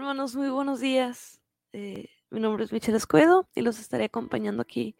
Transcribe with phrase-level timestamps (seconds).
[0.00, 1.42] hermanos, muy buenos días.
[1.74, 4.96] Eh, mi nombre es Michelle Escuedo y los estaré acompañando aquí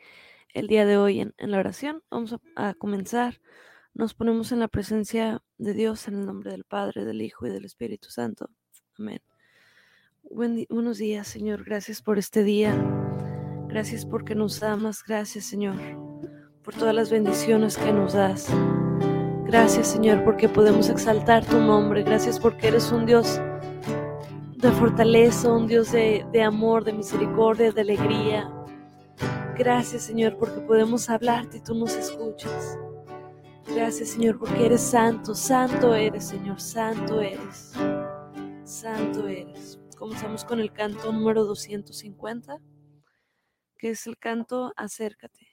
[0.52, 2.02] el día de hoy en, la oración.
[2.10, 3.40] Vamos a, comenzar.
[3.94, 7.50] Nos ponemos en la presencia de Dios en el nombre del Padre, del Hijo y
[7.50, 8.50] del Espíritu Santo.
[8.98, 9.22] Amén.
[10.22, 11.64] buenos días, Señor.
[11.64, 12.76] Gracias por este día.
[13.68, 15.02] Gracias porque nos amas.
[15.02, 15.76] Gracias, Señor,
[16.62, 18.50] por todas las bendiciones que nos das.
[19.46, 22.02] Gracias, Señor, porque podemos exaltar tu nombre.
[22.02, 23.40] Gracias porque eres un Dios
[24.60, 28.52] de fortaleza, un Dios de, amor, de misericordia, de alegría.
[29.56, 32.78] Gracias Señor porque podemos hablarte y tú nos escuchas.
[33.66, 37.72] Gracias Señor porque eres santo, santo eres Señor, santo eres,
[38.64, 39.78] santo eres.
[39.96, 42.58] Comenzamos con el canto número 250,
[43.78, 45.48] que es el canto Acércate.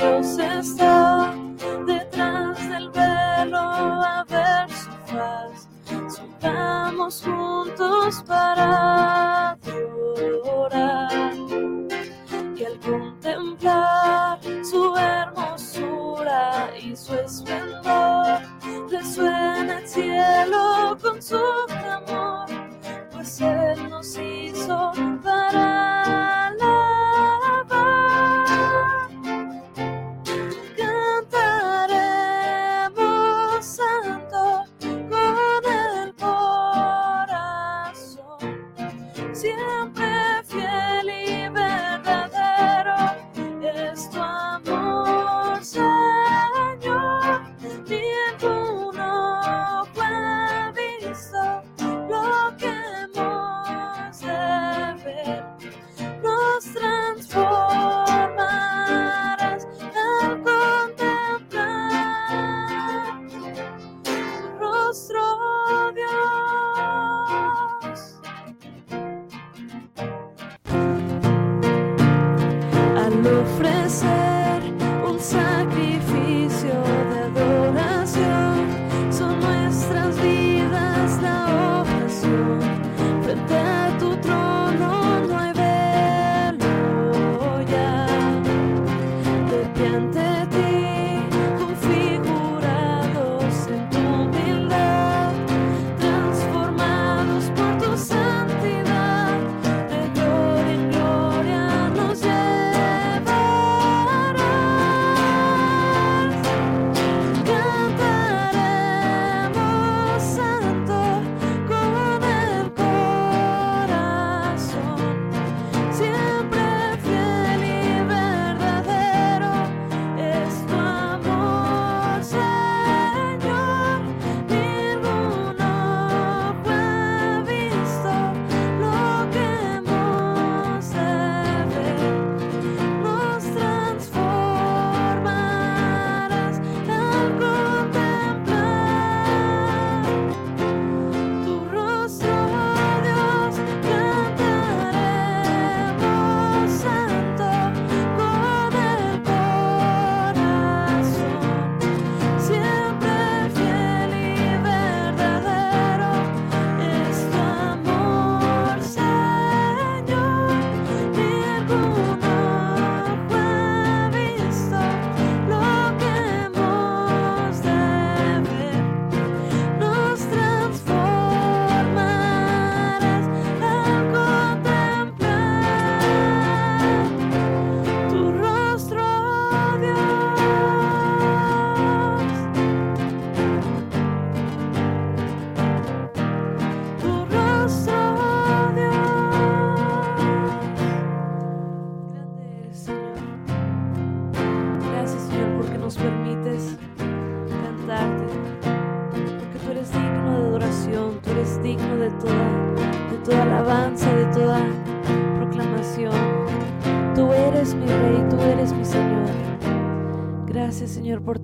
[0.00, 1.34] Dios está
[1.86, 5.68] detrás del velo a ver su faz.
[6.08, 11.10] Subamos juntos para adorar.
[12.56, 18.40] Que al contemplar su hermosura y su esplendor,
[18.90, 22.46] resuena el cielo con su amor,
[23.12, 24.92] pues Él nos hizo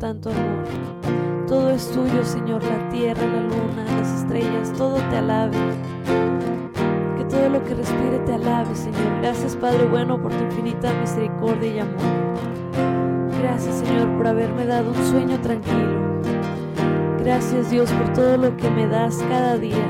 [0.06, 1.49] tanto amor.
[1.49, 5.56] Todo es tuyo, Señor, la tierra, la luna, las estrellas, todo te alabe.
[7.17, 9.20] Que todo lo que respire te alabe, Señor.
[9.20, 11.97] Gracias, Padre bueno, por tu infinita misericordia y amor.
[13.43, 16.23] Gracias, Señor, por haberme dado un sueño tranquilo.
[17.19, 19.85] Gracias Dios por todo lo que me das cada día.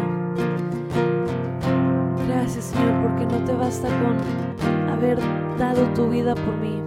[2.27, 4.17] Gracias Señor porque no te basta con
[4.89, 5.19] haber
[5.59, 6.81] dado tu vida por mí,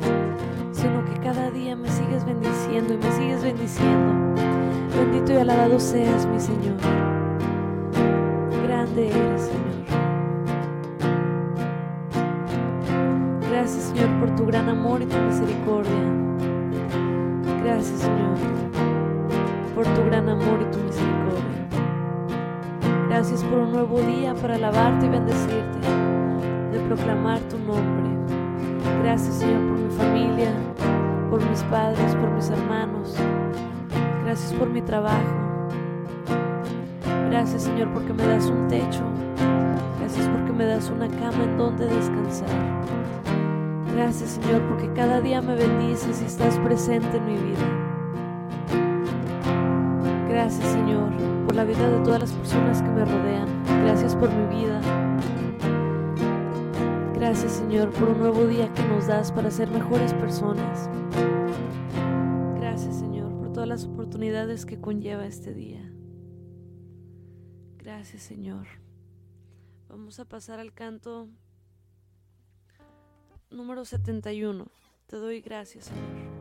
[0.81, 4.13] sino que cada día me sigues bendiciendo y me sigues bendiciendo.
[4.95, 6.77] Bendito y alabado seas mi Señor.
[8.65, 9.79] Grande eres Señor.
[13.51, 15.91] Gracias Señor por tu gran amor y tu misericordia.
[17.63, 18.37] Gracias Señor
[19.75, 21.67] por tu gran amor y tu misericordia.
[23.09, 25.79] Gracias por un nuevo día para alabarte y bendecirte,
[26.71, 28.09] de proclamar tu nombre.
[29.03, 30.53] Gracias Señor por mi familia,
[31.39, 33.15] por mis padres, por mis hermanos.
[34.25, 35.17] Gracias por mi trabajo.
[37.29, 39.03] Gracias Señor porque me das un techo.
[39.99, 42.49] Gracias porque me das una cama en donde descansar.
[43.95, 47.65] Gracias Señor porque cada día me bendices y estás presente en mi vida.
[50.29, 51.09] Gracias Señor
[51.45, 53.47] por la vida de todas las personas que me rodean.
[53.83, 54.81] Gracias por mi vida.
[57.13, 60.89] Gracias Señor por un nuevo día que nos das para ser mejores personas.
[63.79, 65.89] Las oportunidades que conlleva este día.
[67.77, 68.67] Gracias Señor.
[69.87, 71.29] Vamos a pasar al canto
[73.49, 74.67] número 71.
[75.07, 76.38] Te doy gracias Señor.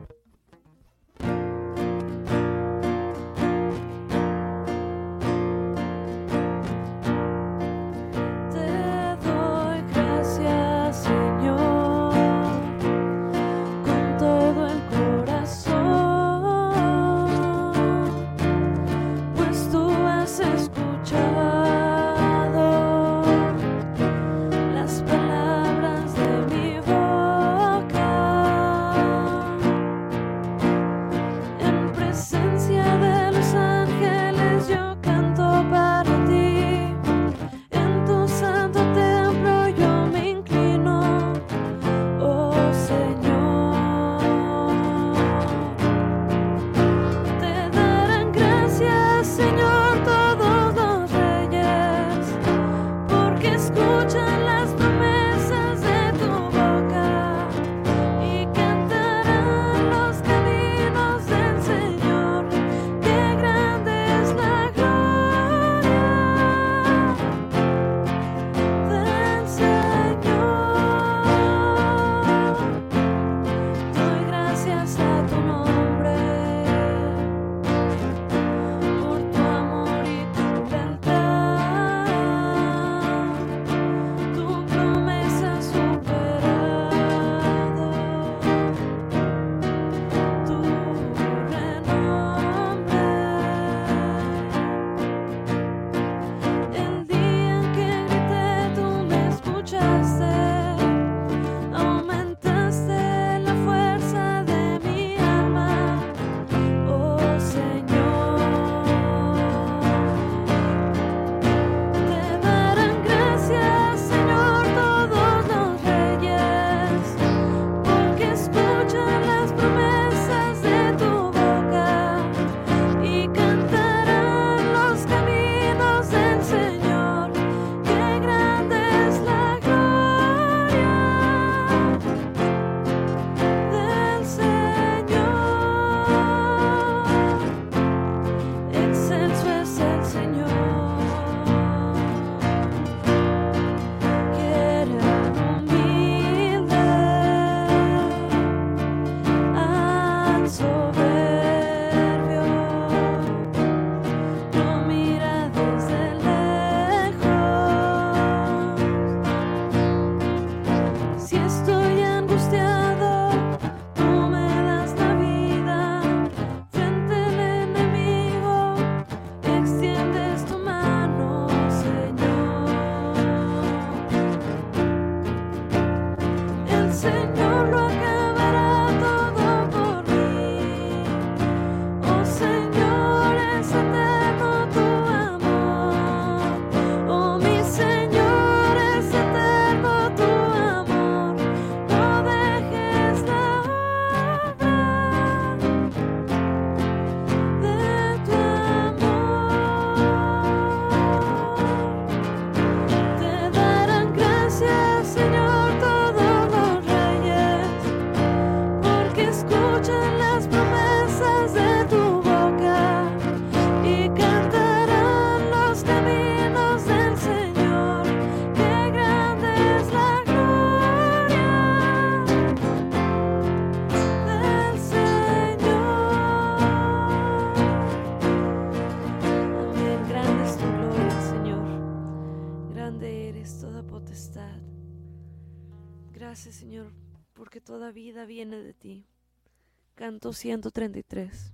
[240.33, 241.53] ciento treinta y tres.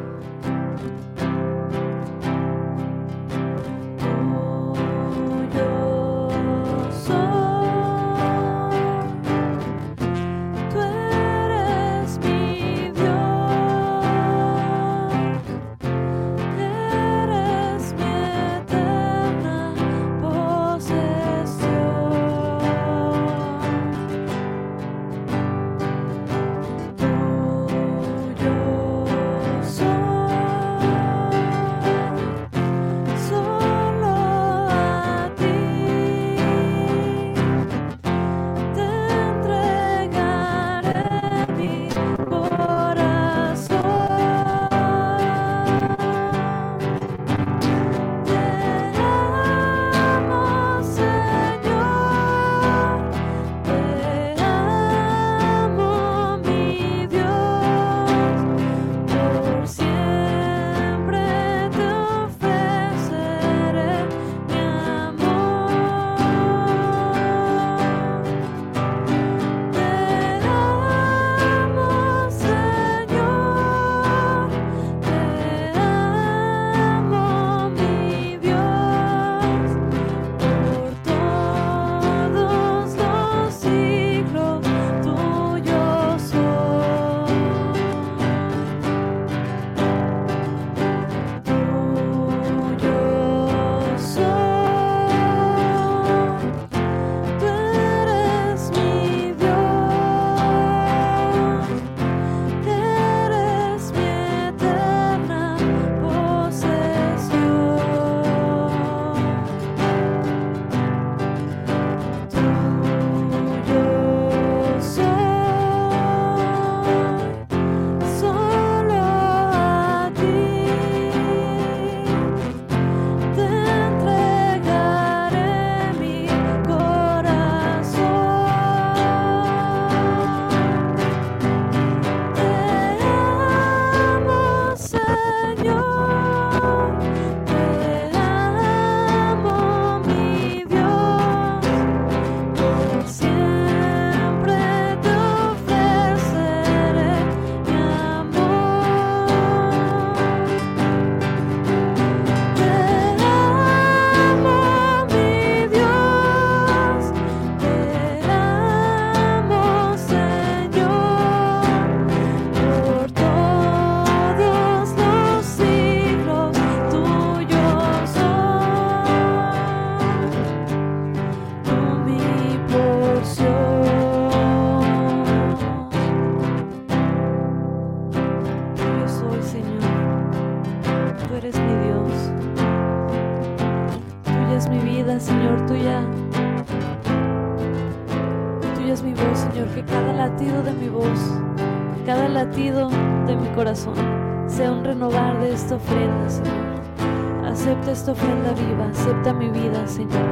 [194.47, 197.45] sea un renovar de esta ofrenda, Señor.
[197.45, 200.27] Acepta esta ofrenda viva, acepta mi vida, Señor.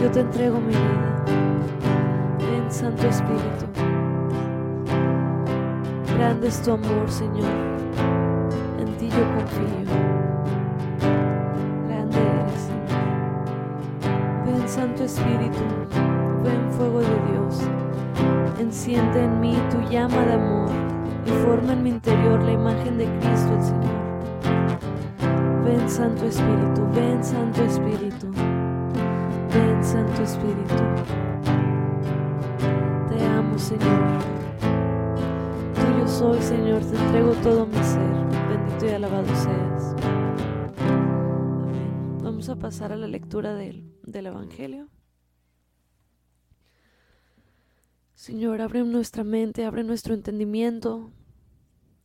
[0.00, 1.24] Yo te entrego mi vida.
[2.38, 3.66] Ven, Santo Espíritu.
[6.16, 7.50] Grande es tu amor, Señor.
[8.80, 9.94] En ti yo confío.
[11.88, 13.00] Grande eres, Señor.
[14.46, 15.62] Ven, Santo Espíritu.
[16.42, 17.81] Ven, fuego de Dios.
[18.58, 20.70] Enciende en mí tu llama de amor
[21.26, 24.02] y forma en mi interior la imagen de Cristo el Señor.
[25.64, 28.30] Ven Santo Espíritu, ven Santo Espíritu,
[29.52, 30.74] ven Santo Espíritu.
[33.08, 34.18] Te amo Señor.
[35.74, 38.12] Tuyo soy Señor, te entrego todo mi ser.
[38.48, 39.94] Bendito y alabado seas.
[40.78, 42.18] Amén.
[42.22, 44.91] Vamos a pasar a la lectura del, del Evangelio.
[48.22, 51.10] Señor, abre nuestra mente, abre nuestro entendimiento,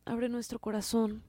[0.04, 1.22] abre nuestro corazón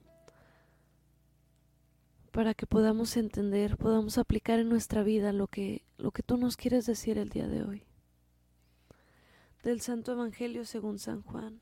[2.32, 6.56] para que podamos entender, podamos aplicar en nuestra vida lo que, lo que tú nos
[6.56, 7.84] quieres decir el día de hoy.
[9.62, 11.60] Del Santo Evangelio según San Juan.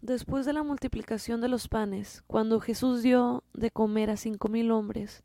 [0.00, 4.70] Después de la multiplicación de los panes, cuando Jesús dio de comer a cinco mil
[4.70, 5.22] hombres,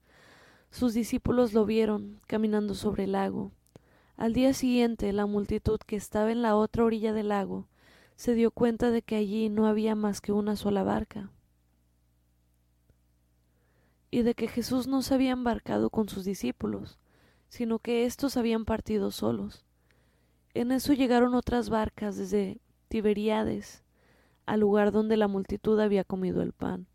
[0.72, 3.52] sus discípulos lo vieron caminando sobre el lago.
[4.16, 7.68] Al día siguiente la multitud que estaba en la otra orilla del lago
[8.16, 11.30] se dio cuenta de que allí no había más que una sola barca
[14.12, 17.00] y de que Jesús no se había embarcado con sus discípulos,
[17.48, 19.66] sino que éstos habían partido solos.
[20.54, 23.84] En eso llegaron otras barcas desde Tiberíades
[24.46, 26.88] al lugar donde la multitud había comido el pan.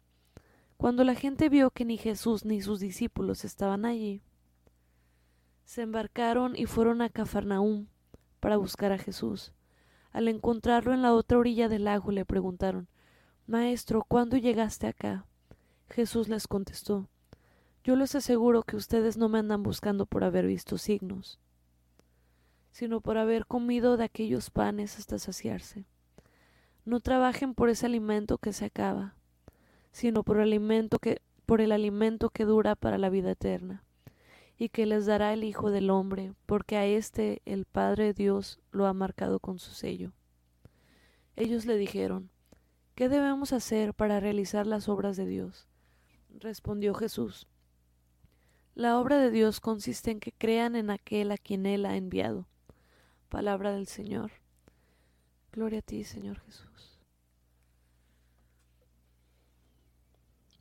[0.76, 4.22] Cuando la gente vio que ni Jesús ni sus discípulos estaban allí,
[5.64, 7.86] se embarcaron y fueron a Cafarnaúm
[8.40, 9.52] para buscar a Jesús.
[10.12, 12.88] Al encontrarlo en la otra orilla del lago le preguntaron
[13.46, 15.26] Maestro, ¿cuándo llegaste acá?
[15.88, 17.08] Jesús les contestó
[17.82, 21.40] Yo les aseguro que ustedes no me andan buscando por haber visto signos,
[22.70, 25.86] sino por haber comido de aquellos panes hasta saciarse.
[26.84, 29.15] No trabajen por ese alimento que se acaba,
[29.96, 33.82] sino por el alimento que por el alimento que dura para la vida eterna,
[34.58, 38.84] y que les dará el Hijo del Hombre, porque a éste el Padre Dios lo
[38.86, 40.12] ha marcado con su sello.
[41.34, 42.28] Ellos le dijeron,
[42.94, 45.66] ¿Qué debemos hacer para realizar las obras de Dios?
[46.28, 47.46] Respondió Jesús,
[48.74, 52.46] La obra de Dios consiste en que crean en aquel a quien Él ha enviado.
[53.30, 54.32] Palabra del Señor.
[55.52, 56.95] Gloria a ti, Señor Jesús.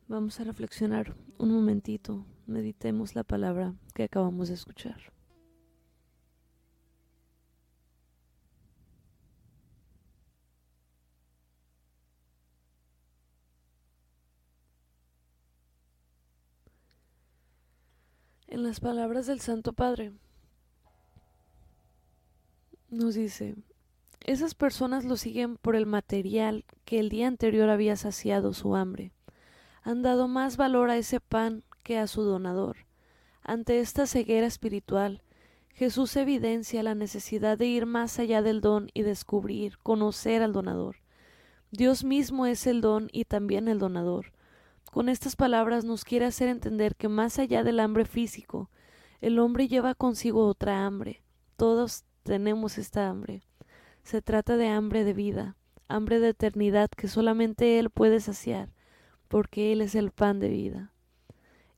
[0.08, 5.12] Vamos a reflexionar un momentito, meditemos la palabra que acabamos de escuchar.
[18.46, 20.12] En las palabras del Santo Padre
[22.90, 23.56] nos dice,
[24.20, 29.15] esas personas lo siguen por el material que el día anterior había saciado su hambre
[29.86, 32.78] han dado más valor a ese pan que a su donador.
[33.40, 35.22] Ante esta ceguera espiritual,
[35.68, 40.96] Jesús evidencia la necesidad de ir más allá del don y descubrir, conocer al donador.
[41.70, 44.32] Dios mismo es el don y también el donador.
[44.90, 48.70] Con estas palabras nos quiere hacer entender que más allá del hambre físico,
[49.20, 51.22] el hombre lleva consigo otra hambre.
[51.56, 53.44] Todos tenemos esta hambre.
[54.02, 58.74] Se trata de hambre de vida, hambre de eternidad que solamente Él puede saciar
[59.28, 60.92] porque Él es el pan de vida.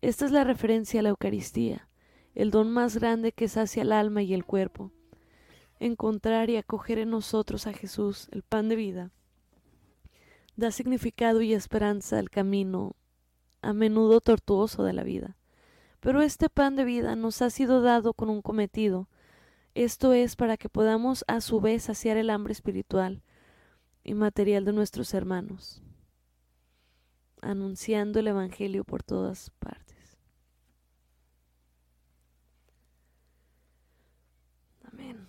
[0.01, 1.89] Esta es la referencia a la Eucaristía,
[2.35, 4.93] el don más grande que sacia el alma y el cuerpo.
[5.81, 9.13] encontrar y acoger en nosotros a Jesús, el pan de vida,
[10.57, 12.97] da significado y esperanza al camino
[13.63, 15.37] a menudo tortuoso de la vida.
[16.01, 19.09] Pero este pan de vida nos ha sido dado con un cometido,
[19.75, 23.23] esto es para que podamos a su vez saciar el hambre espiritual
[24.03, 25.83] y material de nuestros hermanos,
[27.43, 30.19] anunciando el Evangelio por todas partes.
[34.85, 35.27] Amén.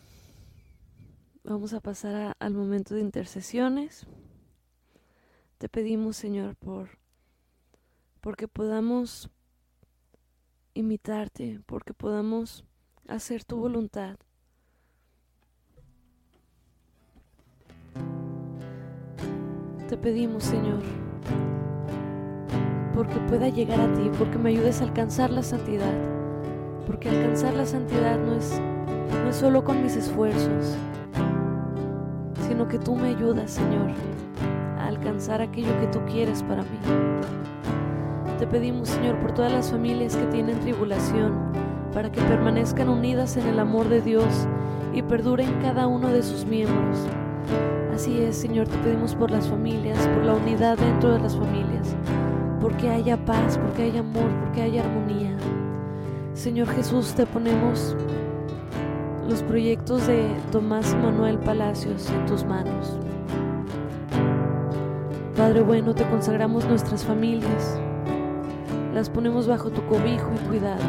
[1.43, 4.05] Vamos a pasar al momento de intercesiones.
[5.57, 6.99] Te pedimos, Señor, por
[8.21, 9.29] porque podamos
[10.73, 12.65] imitarte, porque podamos
[13.07, 14.17] hacer tu voluntad.
[19.87, 20.83] Te pedimos, Señor,
[22.99, 25.93] porque pueda llegar a ti, porque me ayudes a alcanzar la santidad,
[26.85, 28.62] porque alcanzar la santidad no es,
[29.23, 30.75] no es solo con mis esfuerzos,
[32.45, 33.91] sino que tú me ayudas, Señor,
[34.81, 36.77] alcanzar aquello que tú quieres para mí.
[38.38, 41.35] Te pedimos, Señor, por todas las familias que tienen tribulación,
[41.93, 44.45] para que permanezcan unidas en el amor de Dios
[44.93, 46.97] y perduren cada uno de sus miembros.
[47.95, 51.95] Así es, Señor, te pedimos por las familias, por la unidad dentro de las familias,
[52.61, 55.35] porque haya paz, porque haya amor, porque haya armonía.
[56.33, 57.95] Señor Jesús, te ponemos
[59.27, 62.97] los proyectos de Tomás Manuel Palacios en tus manos.
[65.35, 67.79] Padre bueno, te consagramos nuestras familias,
[68.93, 70.83] las ponemos bajo tu cobijo y cuidado.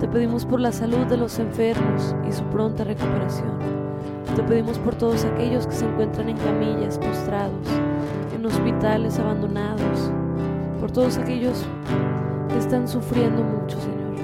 [0.00, 3.58] Te pedimos por la salud de los enfermos y su pronta recuperación.
[4.34, 7.66] Te pedimos por todos aquellos que se encuentran en camillas, postrados,
[8.34, 9.39] en hospitales abandonados,
[10.90, 11.64] por todos aquellos
[12.48, 14.16] que están sufriendo mucho, Señor.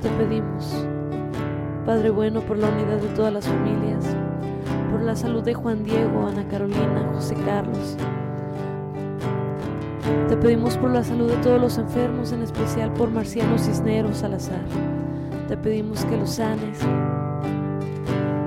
[0.00, 0.72] Te pedimos,
[1.84, 4.02] Padre bueno, por la unidad de todas las familias,
[4.90, 7.98] por la salud de Juan Diego, Ana Carolina, José Carlos.
[10.28, 14.62] Te pedimos por la salud de todos los enfermos, en especial por Marciano Cisneros Salazar.
[15.48, 16.78] Te pedimos que los sanes.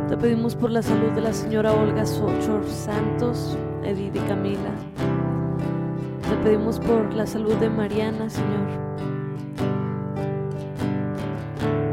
[0.10, 5.11] Te pedimos por la salud de la señora Olga Sochor Santos, Edith y Camila.
[6.32, 8.66] Te pedimos por la salud de Mariana, Señor.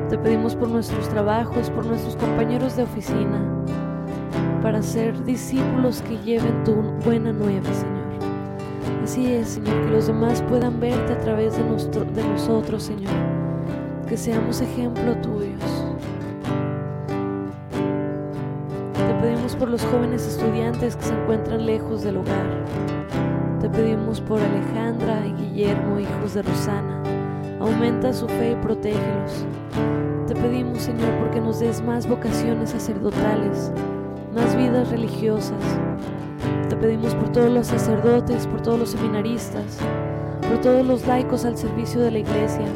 [0.08, 3.42] Te pedimos por nuestros trabajos, por nuestros compañeros de oficina,
[4.62, 9.02] para ser discípulos que lleven tu buena nueva, Señor.
[9.02, 13.12] Así es, Señor, que los demás puedan verte a través de, de nosotros, Señor.
[14.08, 15.84] Que seamos ejemplo tuyos.
[18.94, 22.46] Te pedimos por los jóvenes estudiantes que se encuentran lejos del hogar.
[23.60, 27.02] Te pedimos por Alejandra y Guillermo, hijos de Rosana.
[27.58, 29.44] Aumenta su fe y protégelos.
[30.28, 33.72] Te pedimos, Señor, porque nos des más vocaciones sacerdotales,
[34.32, 35.60] más vidas religiosas.
[36.68, 39.80] Te pedimos por todos los sacerdotes, por todos los seminaristas,
[40.48, 42.66] por todos los laicos al servicio de la iglesia,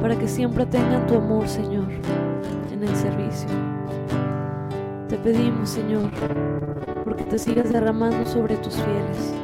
[0.00, 1.88] para que siempre tengan tu amor, Señor,
[2.72, 3.48] en el servicio.
[5.08, 6.08] Te pedimos, Señor,
[7.02, 9.37] porque te sigas derramando sobre tus fieles.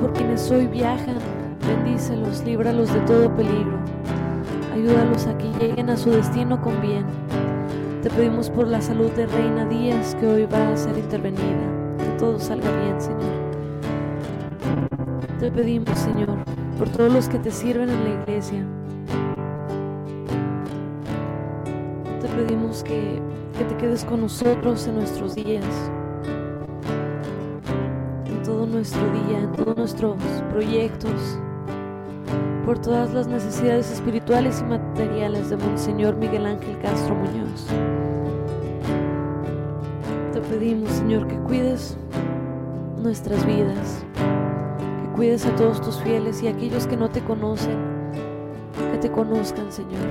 [0.00, 1.18] Por quienes hoy viajan,
[1.66, 3.78] bendícelos, líbralos de todo peligro.
[4.72, 7.04] Ayúdalos a que lleguen a su destino con bien.
[8.02, 11.98] Te pedimos por la salud de Reina Díaz, que hoy va a ser intervenida.
[11.98, 13.20] Que todo salga bien, Señor.
[15.38, 16.34] Te pedimos, Señor,
[16.78, 18.64] por todos los que te sirven en la iglesia.
[22.22, 23.20] Te pedimos que,
[23.58, 25.90] que te quedes con nosotros en nuestros días.
[28.70, 30.16] Nuestro día, en todos nuestros
[30.52, 31.10] proyectos
[32.64, 37.66] por todas las necesidades espirituales y materiales de Monseñor Miguel Ángel Castro Muñoz.
[40.32, 41.96] Te pedimos, Señor, que cuides
[43.02, 47.76] nuestras vidas, que cuides a todos tus fieles y a aquellos que no te conocen,
[48.92, 50.06] que te conozcan, Señor.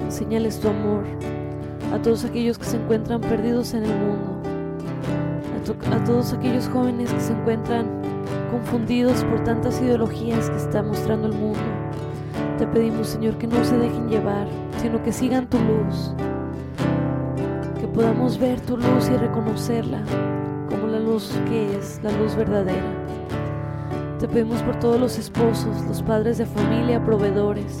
[0.00, 1.04] Enseñales tu amor
[1.92, 4.35] a todos aquellos que se encuentran perdidos en el mundo,
[5.70, 7.88] a, todos aquellos jóvenes que se encuentran
[8.50, 11.58] confundidos por tantas ideologías que está mostrando el mundo.
[12.58, 14.46] Te pedimos, Señor, que no se dejen llevar,
[14.78, 16.12] sino que sigan tu luz,
[17.80, 20.02] que podamos ver tu luz y reconocerla
[20.70, 22.86] como la luz que es, la luz verdadera.
[24.20, 27.80] Te pedimos por todos los esposos, los padres de familia, proveedores,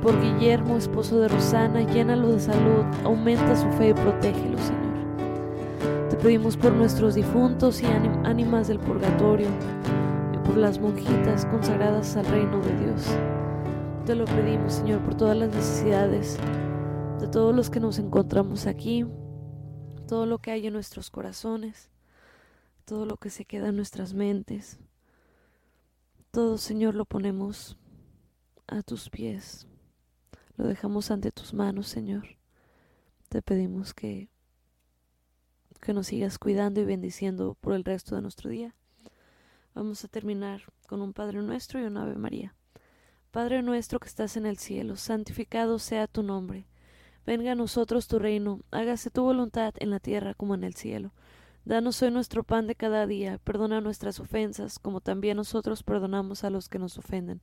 [0.00, 4.89] por Guillermo, esposo de Rosana, llénalo de salud, aumenta su fe y protégelo, Señor.
[6.22, 9.48] Pedimos por nuestros difuntos y ánimas del purgatorio
[10.34, 13.06] y por las monjitas consagradas al reino de Dios.
[14.04, 16.38] Te lo pedimos, Señor, por todas las necesidades
[17.20, 19.06] de todos los que nos encontramos aquí,
[20.08, 21.90] todo lo que hay en nuestros corazones,
[22.84, 24.78] todo lo que se queda en nuestras mentes.
[26.30, 27.78] Todo, Señor, lo ponemos
[28.66, 29.66] a tus pies.
[30.56, 32.36] Lo dejamos ante tus manos, Señor.
[33.28, 34.29] Te pedimos que,
[35.80, 38.74] que nos sigas cuidando y bendiciendo por el resto de nuestro día.
[39.74, 42.54] Vamos a terminar con un Padre nuestro y un Ave María.
[43.30, 46.66] Padre nuestro que estás en el cielo, santificado sea tu nombre.
[47.24, 51.12] Venga a nosotros tu reino, hágase tu voluntad en la tierra como en el cielo.
[51.64, 56.50] Danos hoy nuestro pan de cada día, perdona nuestras ofensas, como también nosotros perdonamos a
[56.50, 57.40] los que nos ofenden.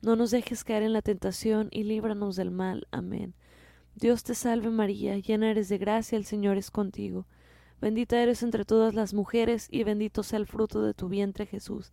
[0.00, 2.86] No nos dejes caer en la tentación y líbranos del mal.
[2.90, 3.34] Amén.
[3.96, 7.26] Dios te salve María, llena eres de gracia, el Señor es contigo.
[7.80, 11.92] Bendita eres entre todas las mujeres, y bendito sea el fruto de tu vientre Jesús.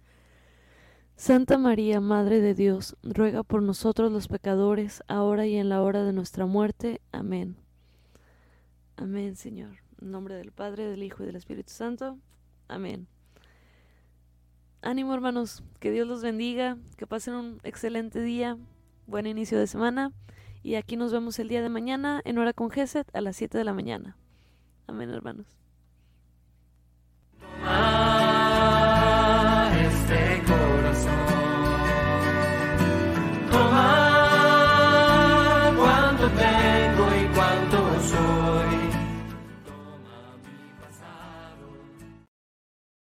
[1.16, 6.04] Santa María, Madre de Dios, ruega por nosotros los pecadores, ahora y en la hora
[6.04, 7.00] de nuestra muerte.
[7.12, 7.56] Amén.
[8.98, 9.78] Amén, Señor.
[10.02, 12.18] En nombre del Padre, del Hijo y del Espíritu Santo.
[12.68, 13.08] Amén.
[14.82, 15.64] Ánimo, hermanos.
[15.80, 16.78] Que Dios los bendiga.
[16.98, 18.58] Que pasen un excelente día.
[19.08, 20.12] Buen inicio de semana.
[20.64, 23.58] Y aquí nos vemos el día de mañana en hora con Geset a las 7
[23.58, 24.18] de la mañana.
[24.88, 25.46] Amén, hermanos.